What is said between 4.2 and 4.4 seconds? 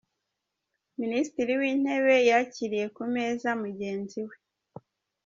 we